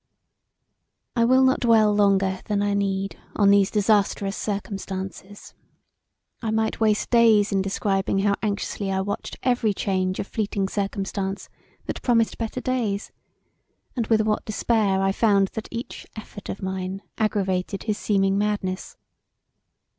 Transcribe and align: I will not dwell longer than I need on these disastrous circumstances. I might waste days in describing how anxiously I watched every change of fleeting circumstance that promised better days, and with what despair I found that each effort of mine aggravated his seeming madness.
I 1.15 1.25
will 1.25 1.43
not 1.43 1.59
dwell 1.59 1.93
longer 1.93 2.41
than 2.45 2.63
I 2.63 2.73
need 2.73 3.19
on 3.35 3.51
these 3.51 3.69
disastrous 3.69 4.35
circumstances. 4.35 5.53
I 6.41 6.49
might 6.49 6.79
waste 6.79 7.11
days 7.11 7.51
in 7.51 7.61
describing 7.61 8.17
how 8.17 8.33
anxiously 8.41 8.91
I 8.91 9.01
watched 9.01 9.37
every 9.43 9.75
change 9.75 10.17
of 10.19 10.25
fleeting 10.25 10.67
circumstance 10.69 11.49
that 11.85 12.01
promised 12.01 12.39
better 12.39 12.61
days, 12.61 13.11
and 13.95 14.07
with 14.07 14.21
what 14.21 14.43
despair 14.43 15.03
I 15.03 15.11
found 15.11 15.49
that 15.49 15.67
each 15.69 16.07
effort 16.15 16.49
of 16.49 16.63
mine 16.63 17.03
aggravated 17.19 17.83
his 17.83 17.99
seeming 17.99 18.39
madness. 18.39 18.97